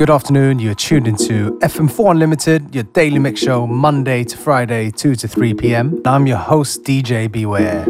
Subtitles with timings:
[0.00, 0.60] Good afternoon.
[0.60, 5.52] You're tuned into FM4 Unlimited, your daily mix show, Monday to Friday, 2 to 3
[5.52, 6.00] p.m.
[6.06, 7.84] I'm your host, DJ Beware.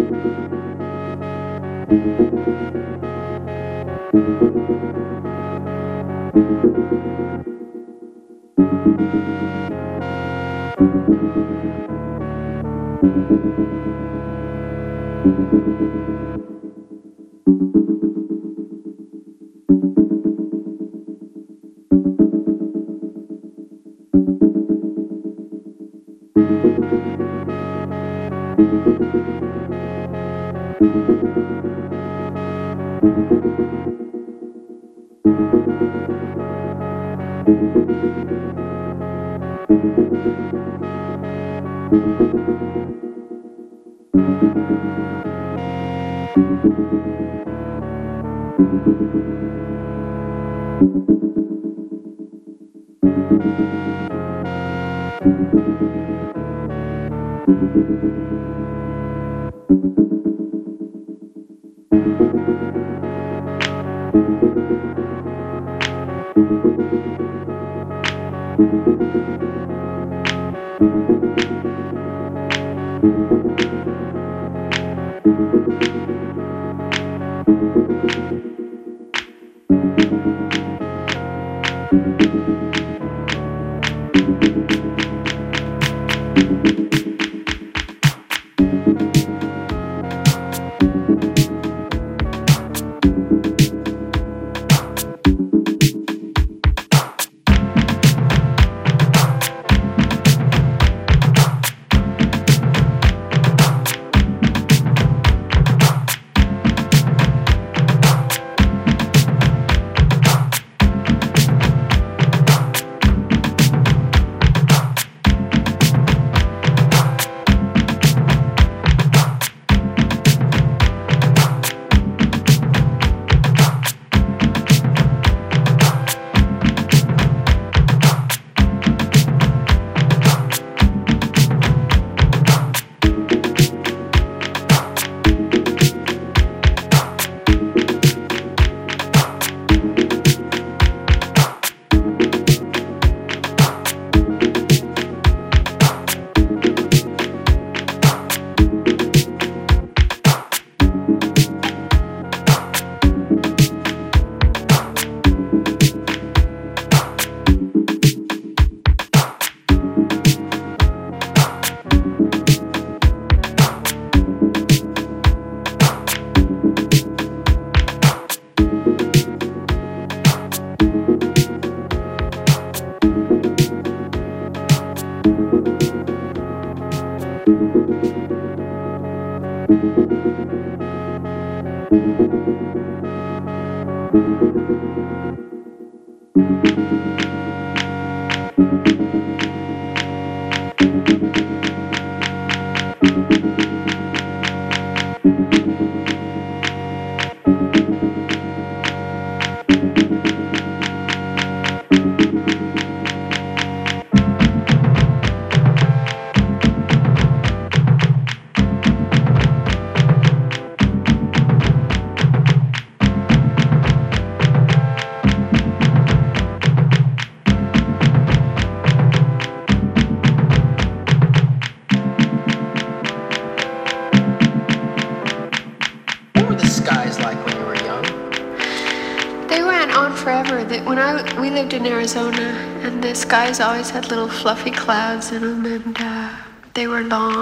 [234.00, 236.31] had little fluffy clouds in them, and uh,
[236.73, 237.40] they were long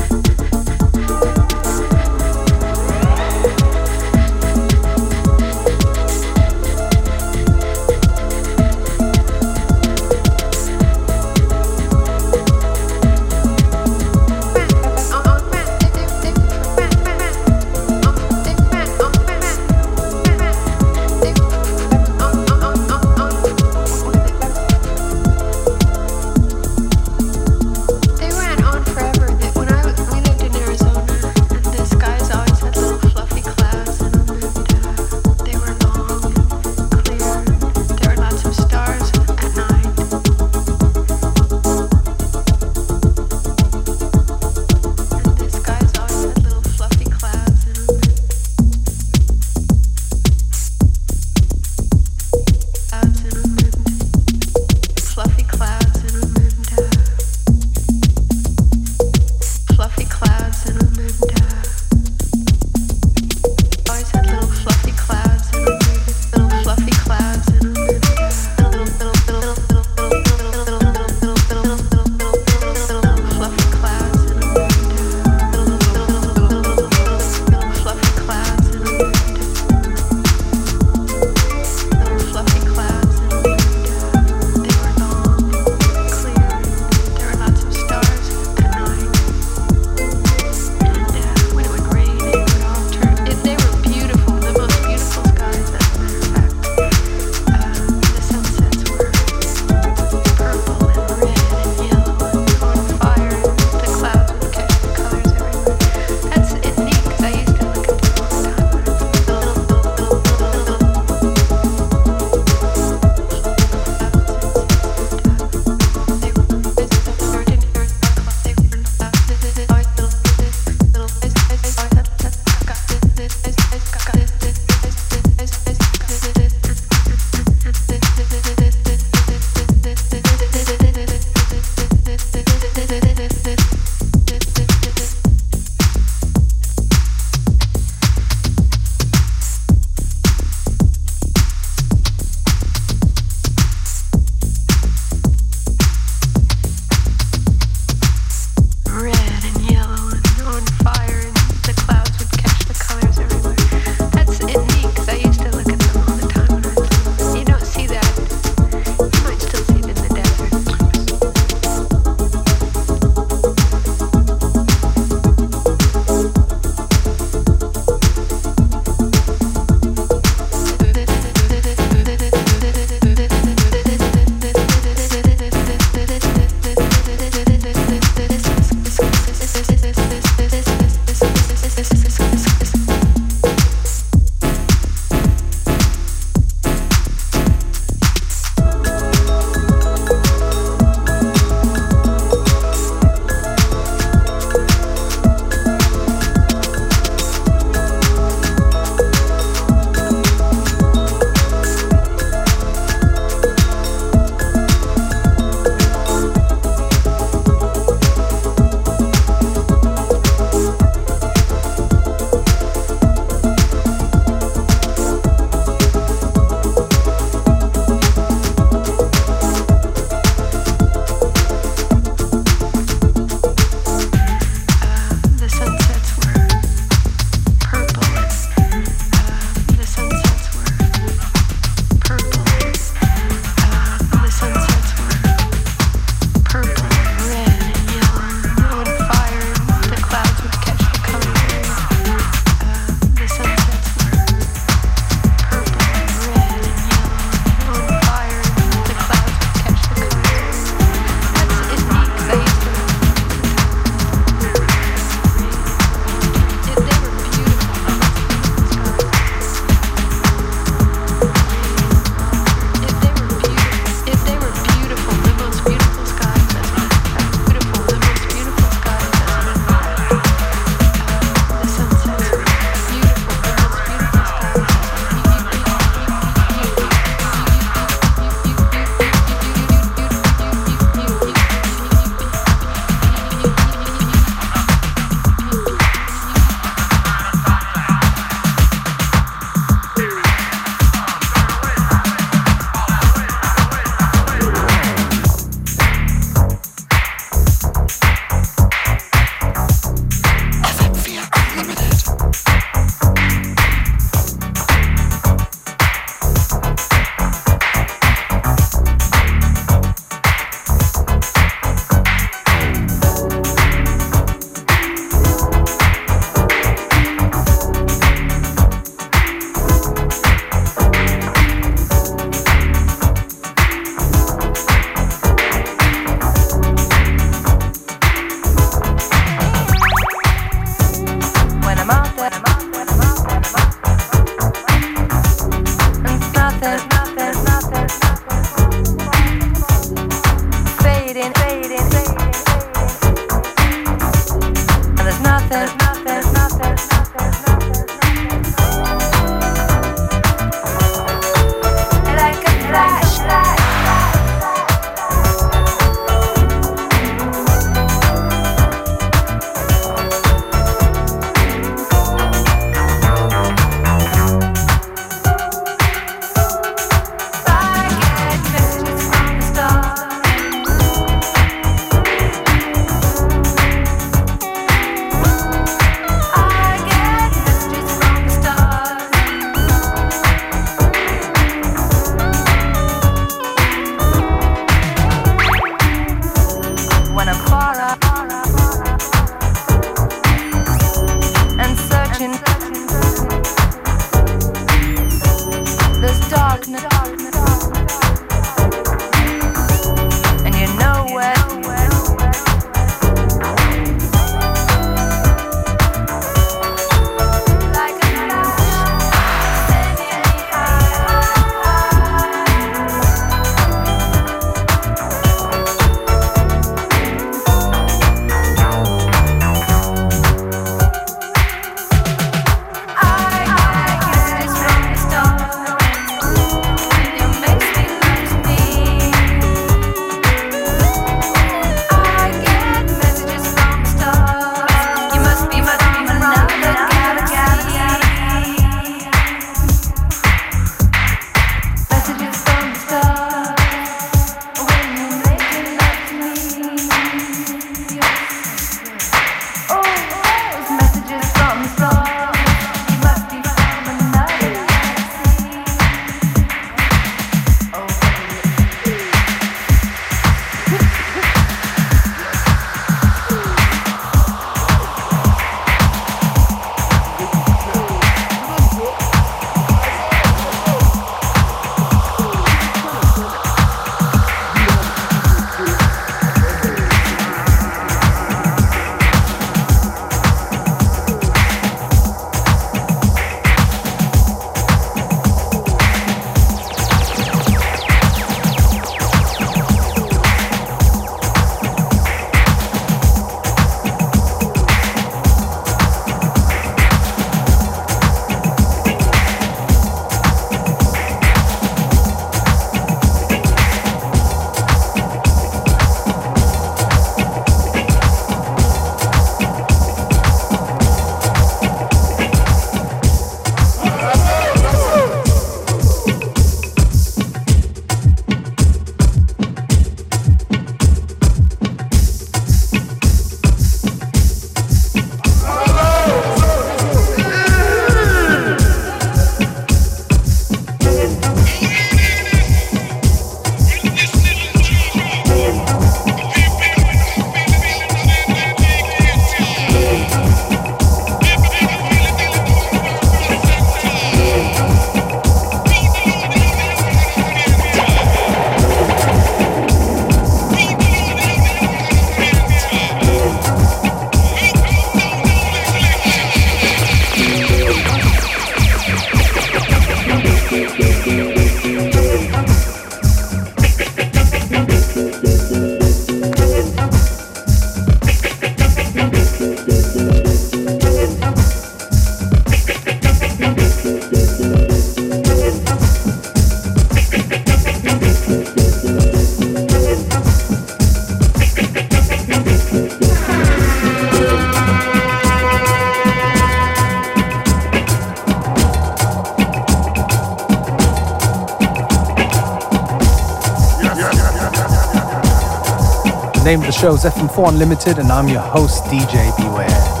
[596.43, 600.00] name of the show is FM4 Unlimited, and I'm your host, DJ Beware.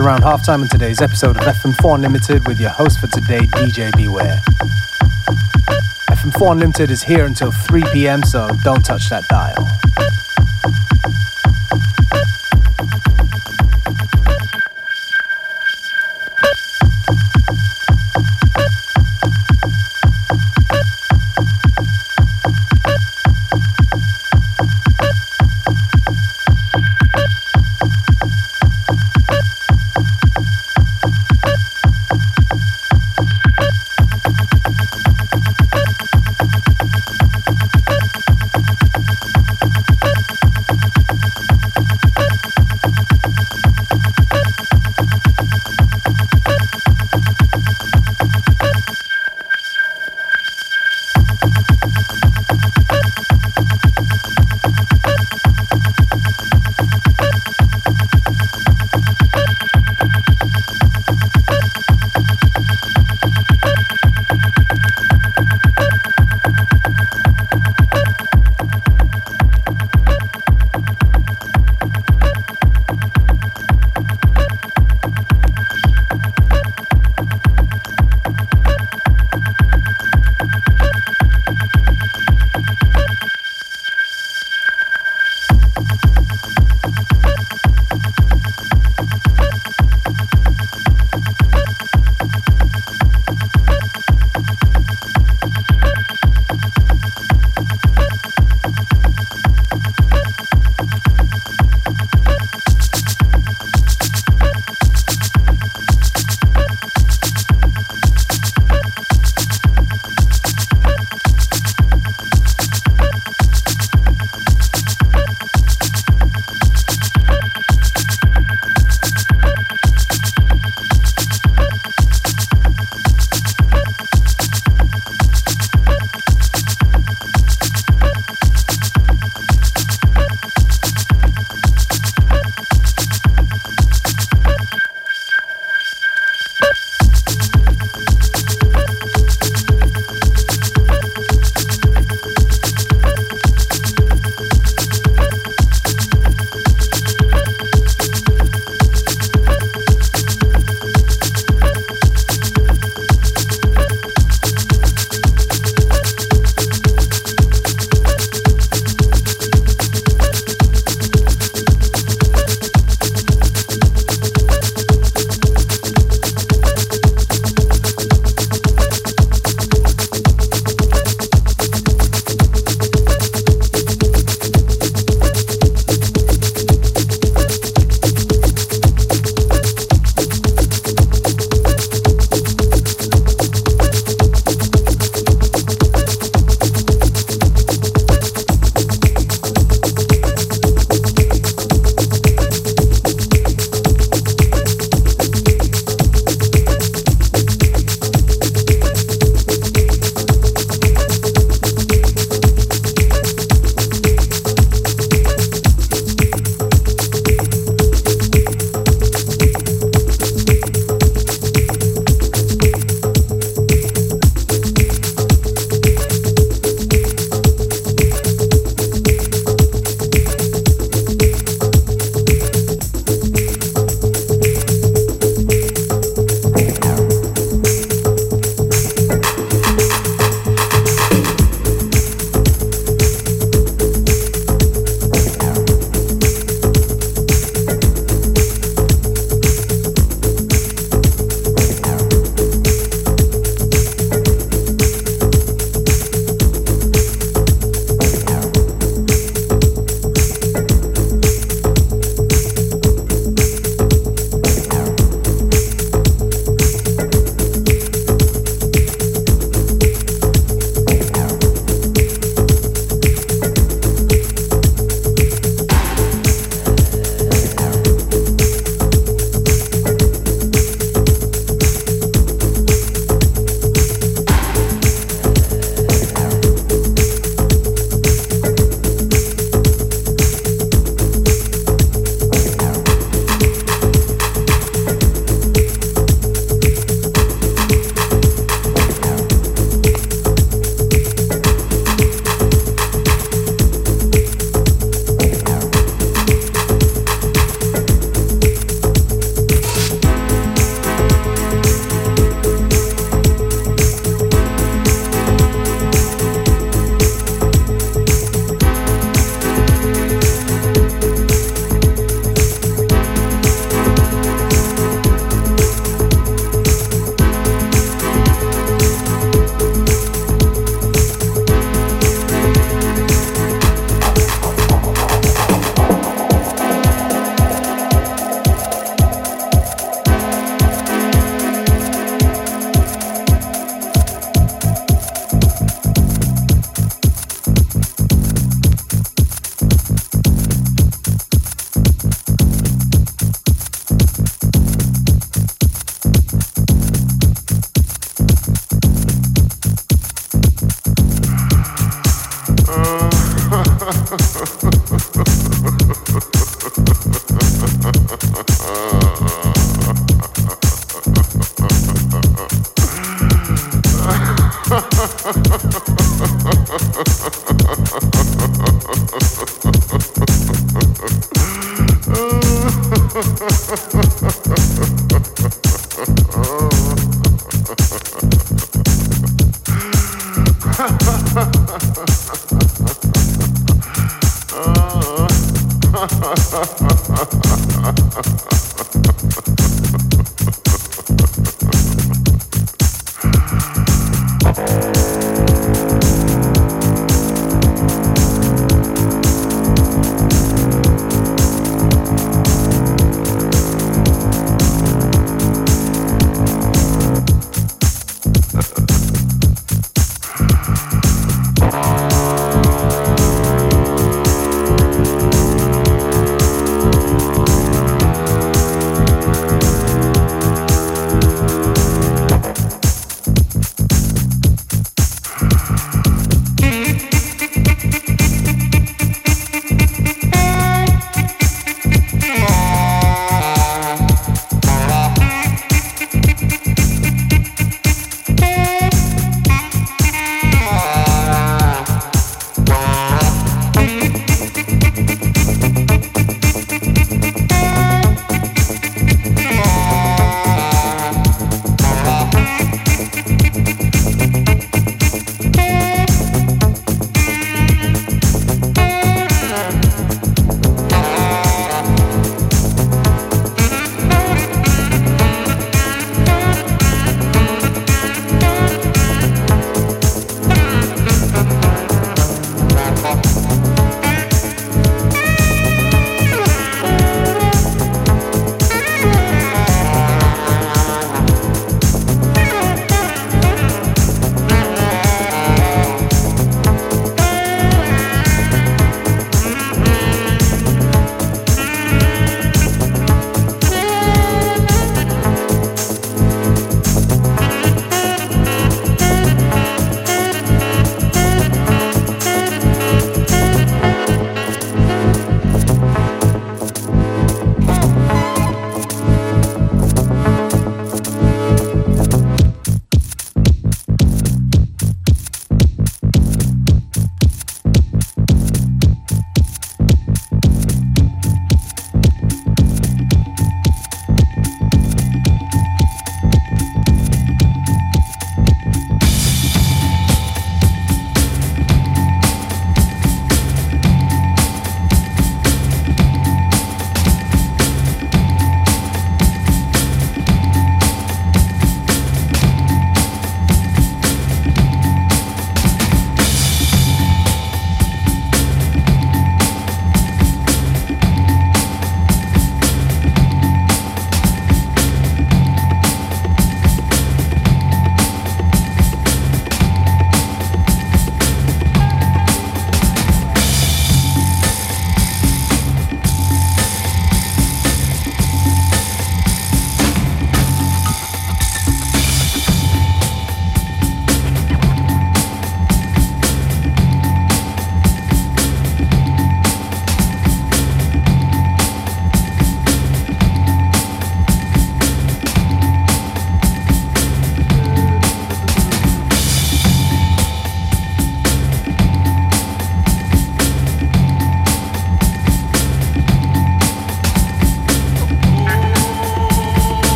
[0.00, 4.36] Around halftime in today's episode of FM4 Unlimited with your host for today, DJ Beware.
[6.08, 9.79] FM4 Unlimited is here until 3 pm, so don't touch that dial.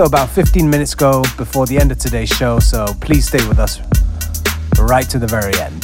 [0.00, 3.58] Still about 15 minutes go before the end of today's show, so please stay with
[3.58, 3.82] us
[4.78, 5.79] right to the very end.